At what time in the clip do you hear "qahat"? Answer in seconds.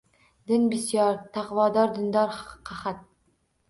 2.71-3.09